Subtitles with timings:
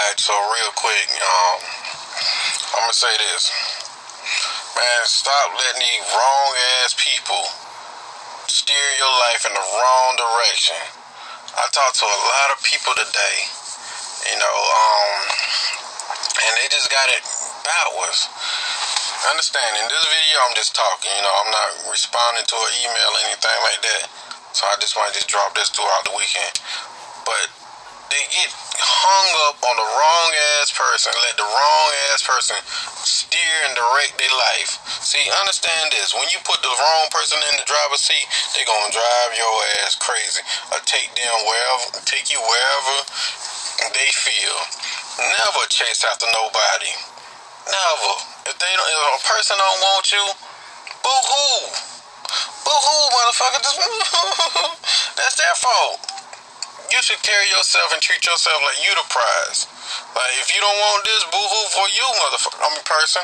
[0.00, 1.58] So real quick, um,
[2.76, 3.50] I'm gonna say this.
[4.78, 6.50] Man, stop letting these wrong
[6.84, 7.40] ass people
[8.46, 10.78] steer your life in the wrong direction.
[11.56, 13.36] I talked to a lot of people today,
[14.30, 15.10] you know, um,
[16.46, 17.26] and they just got it
[17.66, 18.30] backwards.
[19.34, 23.10] Understand, in this video, I'm just talking, you know, I'm not responding to an email
[23.18, 24.04] or anything like that.
[24.54, 26.54] So I just want to just drop this throughout the weekend.
[27.26, 27.59] But
[28.10, 32.58] they get hung up on the wrong ass person, let the wrong ass person
[33.06, 34.82] steer and direct their life.
[34.98, 36.10] See, understand this.
[36.10, 38.26] When you put the wrong person in the driver's seat,
[38.58, 40.42] they gonna drive your ass crazy.
[40.74, 42.96] Or take them wherever take you wherever
[43.94, 44.58] they feel.
[45.22, 46.92] Never chase after nobody.
[47.70, 48.12] Never.
[48.50, 50.24] If they don't if a person don't want you,
[51.06, 51.58] boo hoo.
[52.66, 53.62] Boo hoo, motherfucker.
[55.18, 56.09] That's their fault
[56.90, 59.66] you should carry yourself and treat yourself like you the prize.
[60.14, 62.60] Like if you don't want this, boo hoo for you, motherfucker.
[62.62, 63.22] I'm a person.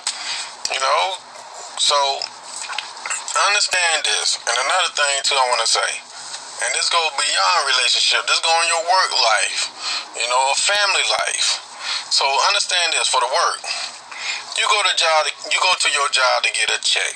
[0.73, 1.03] You know.
[1.77, 1.97] So
[3.53, 4.41] understand this.
[4.41, 5.91] And another thing too, I want to say,
[6.65, 8.25] and this goes beyond relationship.
[8.25, 9.61] This goes in your work life.
[10.17, 11.61] You know, a family life.
[12.09, 13.61] So understand this for the work.
[14.57, 15.21] You go to job.
[15.53, 17.15] You go to your job to get a check.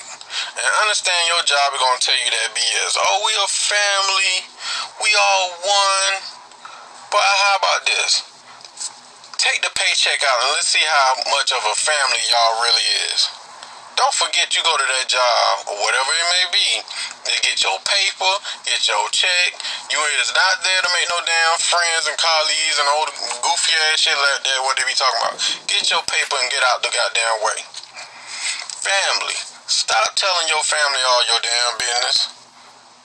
[0.55, 2.93] And understand your job is gonna tell you that BS.
[3.01, 4.35] Oh, we a family.
[5.01, 6.30] We all one
[7.11, 8.23] but how about this?
[9.35, 13.27] Take the paycheck out and let's see how much of a family y'all really is.
[13.99, 16.69] Don't forget you go to that job or whatever it may be
[17.27, 19.49] to get your paper, get your check.
[19.91, 23.73] You ain't is not there to make no damn friends and colleagues and the goofy
[23.91, 24.57] ass shit like that.
[24.63, 25.37] What they be talking about?
[25.67, 27.59] Get your paper and get out the goddamn way.
[28.81, 32.17] Family, stop telling your family all your damn business.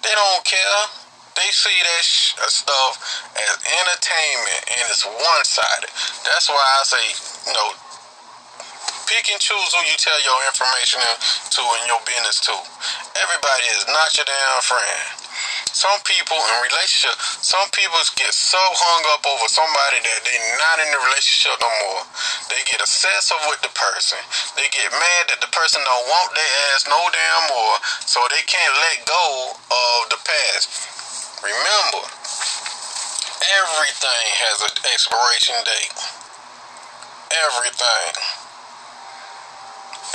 [0.00, 1.05] They don't care.
[1.37, 2.92] They see that sh- uh, stuff
[3.37, 5.92] as entertainment and it's one sided.
[6.25, 7.06] That's why I say,
[7.48, 7.70] you know,
[9.09, 12.55] pick and choose who you tell your information to and your business to.
[13.20, 15.05] Everybody is not your damn friend.
[15.77, 20.79] Some people in relationship, some people get so hung up over somebody that they not
[20.80, 22.02] in the relationship no more.
[22.48, 24.19] They get obsessive with the person.
[24.57, 27.77] They get mad that the person don't want their ass no damn more,
[28.08, 29.25] so they can't let go
[29.69, 30.95] of the past.
[31.42, 32.05] Remember,
[33.61, 35.97] everything has an expiration date.
[37.30, 38.13] Everything.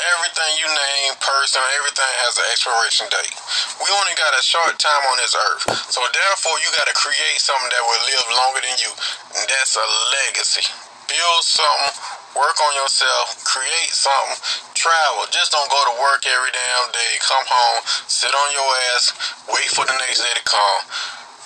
[0.01, 3.35] Everything you name, person, everything has an expiration date.
[3.81, 5.63] We only got a short time on this earth.
[5.93, 8.91] So therefore you gotta create something that will live longer than you.
[9.37, 9.85] And that's a
[10.25, 10.65] legacy.
[11.09, 14.39] Build something, work on yourself, create something,
[14.73, 15.27] travel.
[15.31, 17.13] Just don't go to work every damn day.
[17.23, 19.11] Come home, sit on your ass,
[19.51, 20.81] wait for the next day to come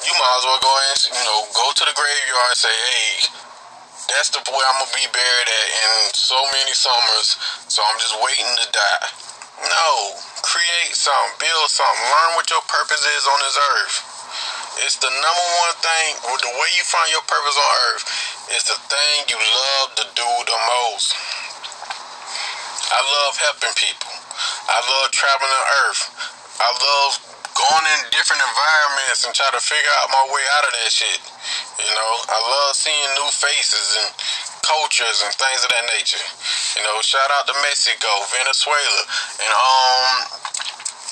[0.05, 3.09] you might as well go and you know go to the graveyard and say, hey,
[4.13, 7.33] that's the boy I'm gonna be buried at in so many summers,
[7.71, 9.07] so I'm just waiting to die.
[9.65, 9.89] No,
[10.45, 13.95] create something, build something, learn what your purpose is on this earth.
[14.83, 16.09] It's the number one thing.
[16.21, 18.03] The way you find your purpose on earth
[18.53, 21.17] is the thing you love to do the most.
[22.85, 24.13] I love helping people.
[24.69, 26.03] I love traveling the earth.
[26.61, 27.11] I love
[27.55, 31.21] going in different environments and try to figure out my way out of that shit.
[31.81, 34.09] You know, I love seeing new faces and
[34.61, 36.21] cultures and things of that nature.
[36.77, 39.01] You know, shout out to Mexico, Venezuela,
[39.41, 40.09] and um,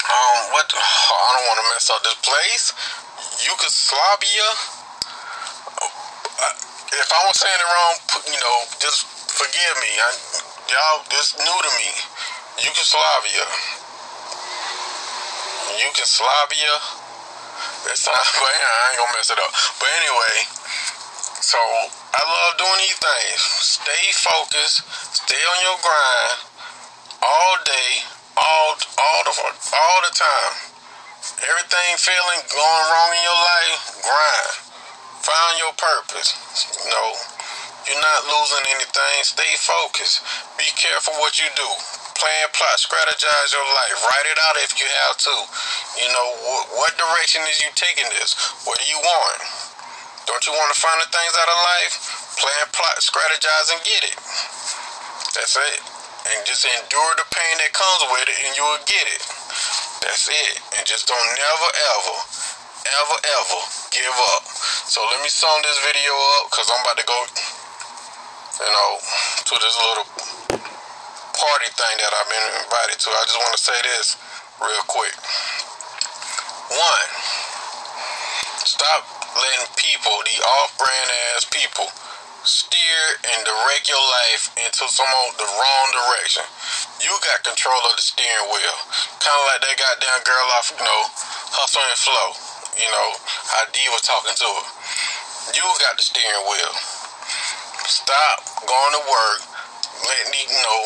[0.03, 0.67] um, what?
[0.77, 2.66] I don't want to mess up this place.
[3.41, 4.82] Yugoslavia.
[6.93, 7.95] If I was saying it wrong,
[8.29, 9.91] you know, just forgive me.
[9.97, 10.09] I,
[10.69, 11.89] y'all, this new to me.
[12.61, 13.45] Yugoslavia.
[15.81, 16.75] Yugoslavia.
[17.89, 19.51] It's not, but yeah, I ain't gonna mess it up.
[19.81, 20.35] But anyway,
[21.41, 23.41] so I love doing these things.
[23.41, 24.85] Stay focused,
[25.17, 26.37] stay on your grind
[27.25, 27.91] all day,
[28.37, 30.53] all all the all the time.
[31.41, 34.72] Everything feeling going wrong in your life, grind.
[35.23, 36.35] Find your purpose.
[36.88, 37.09] Know,
[37.88, 39.16] you're not losing anything.
[39.23, 40.23] Stay focused.
[40.59, 41.70] Be careful what you do
[42.23, 43.99] plan, plot, strategize your life.
[43.99, 45.35] Write it out if you have to.
[45.99, 48.37] You know, wh- what direction is you taking this?
[48.64, 49.40] What do you want?
[50.23, 51.93] Don't you want to find the things out of life?
[52.40, 54.17] Plan, plot, strategize, and get it.
[55.35, 55.79] That's it.
[56.31, 59.23] And just endure the pain that comes with it, and you will get it.
[59.99, 60.53] That's it.
[60.79, 62.17] And just don't never, ever,
[62.87, 63.59] ever, ever
[63.91, 64.43] give up.
[64.93, 67.17] So let me sum this video up, because I'm about to go,
[68.61, 68.91] you know,
[69.41, 70.05] to this little
[71.34, 73.09] party thing that I've been invited to.
[73.09, 74.22] I just want to say this
[74.61, 75.17] real quick.
[76.78, 77.09] One,
[78.69, 79.01] stop
[79.34, 81.89] letting people, the off brand ass people,
[82.46, 83.01] steer
[83.34, 86.46] and direct your life into some of the wrong direction.
[87.01, 88.78] You got control of the steering wheel.
[89.17, 91.01] Kind of like that goddamn girl off, you know,
[91.49, 92.37] hustle and flow.
[92.73, 93.09] You know,
[93.53, 94.66] how D was talking to her.
[95.51, 96.73] You got the steering wheel.
[97.84, 99.40] Stop going to work,
[100.07, 100.81] letting you know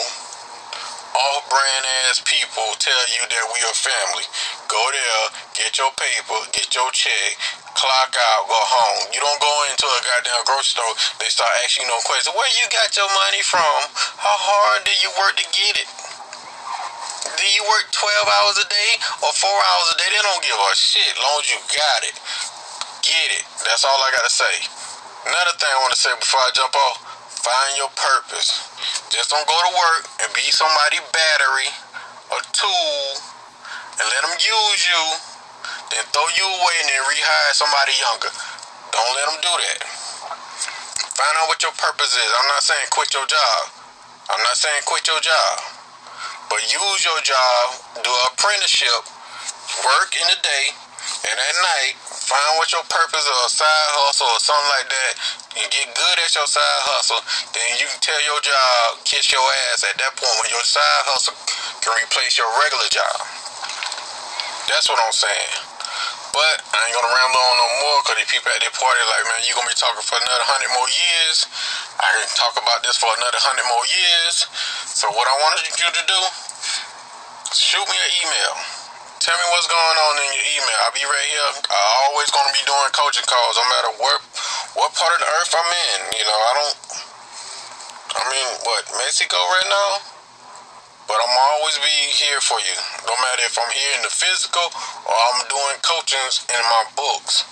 [1.14, 4.26] off brand ass people tell you that we are family.
[4.66, 5.24] Go there,
[5.62, 7.38] get your paper, get your check,
[7.78, 9.14] clock out, go home.
[9.14, 12.34] You don't go into a goddamn grocery store, they start asking you no questions.
[12.34, 13.78] Where you got your money from?
[14.18, 15.90] How hard did you work to get it?
[17.38, 20.10] Do you work 12 hours a day or 4 hours a day?
[20.10, 22.18] They don't give a shit long as you got it.
[23.08, 23.46] Get it.
[23.64, 24.56] That's all I gotta say.
[25.26, 26.98] Another thing I wanna say before I jump off,
[27.40, 28.68] find your purpose.
[29.10, 31.72] Just don't go to work and be somebody battery,
[32.36, 33.24] or tool,
[34.00, 35.04] and let them use you,
[35.96, 38.32] then throw you away and then rehire somebody younger.
[38.92, 39.80] Don't let them do that.
[41.16, 42.30] Find out what your purpose is.
[42.44, 43.60] I'm not saying quit your job.
[44.30, 45.56] I'm not saying quit your job.
[46.50, 47.66] But use your job,
[48.04, 49.04] do an apprenticeship,
[49.84, 50.66] work in the day,
[51.28, 51.96] and at night,
[52.28, 55.14] find what your purpose or a side hustle or something like that.
[55.56, 57.24] You get good at your side hustle,
[57.56, 61.04] then you can tell your job, kiss your ass at that point when your side
[61.08, 61.36] hustle
[61.80, 63.18] can replace your regular job.
[64.68, 65.54] That's what I'm saying.
[66.36, 69.24] But I ain't gonna ramble on no more because these people at their party like,
[69.32, 71.48] man, you gonna be talking for another hundred more years.
[71.98, 74.46] I can talk about this for another hundred more years.
[74.92, 76.20] So what I wanted you to do,
[77.56, 78.77] shoot me an email.
[79.18, 80.78] Tell me what's going on in your email.
[80.86, 81.50] I'll be right here.
[81.74, 84.18] I always gonna be doing coaching calls, no matter what
[84.78, 86.00] what part of the earth I'm in.
[86.22, 86.78] You know, I don't.
[88.14, 89.90] I mean, what Mexico right now?
[91.10, 92.76] But I'm always be here for you.
[93.10, 94.70] No matter if I'm here in the physical
[95.10, 97.48] or I'm doing coachings in my books.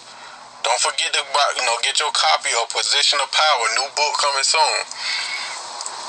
[0.61, 4.13] Don't forget to buy, you know, get your copy of Position of Power, new book
[4.17, 4.77] coming soon.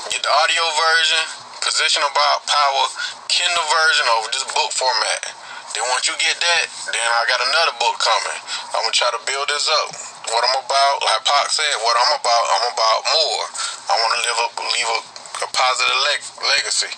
[0.09, 1.23] Get the audio version,
[1.61, 2.83] Position of Power,
[3.29, 5.46] Kindle version of this book format.
[5.77, 8.39] Then once you get that, then I got another book coming.
[8.73, 9.93] I'm gonna try to build this up.
[10.25, 13.45] What I'm about, like Pac said, what I'm about, I'm about more.
[13.85, 14.99] I want to live a leave a,
[15.45, 16.89] a positive leg- legacy.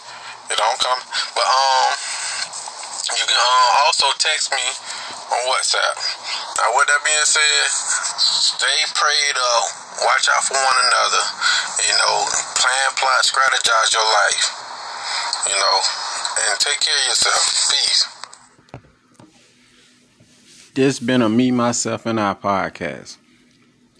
[0.47, 1.07] Know, I'm coming.
[1.35, 1.91] But um,
[3.19, 5.95] you can uh, also text me on WhatsApp.
[6.57, 7.67] Now, with that being said,
[8.23, 9.63] stay prayed up,
[10.07, 11.23] watch out for one another.
[11.83, 12.15] You know,
[12.55, 14.43] plan, plot, strategize your life.
[15.51, 15.77] You know,
[16.47, 17.43] and take care of yourself.
[17.75, 18.08] Peace.
[20.79, 23.17] This been a me, myself, and I podcast.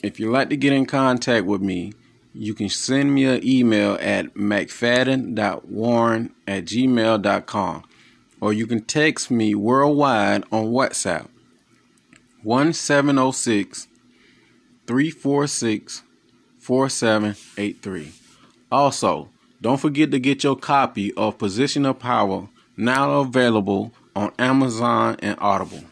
[0.02, 1.92] If you'd like to get in contact with me,
[2.34, 7.84] you can send me an email at mcfadden.warren at gmail.com
[8.40, 11.28] or you can text me worldwide on WhatsApp
[12.44, 13.90] 1706
[14.88, 16.04] 346
[16.60, 18.14] 4783.
[18.72, 19.28] Also,
[19.60, 22.48] don't forget to get your copy of Position of Power
[22.78, 25.84] now available on Amazon and Audible.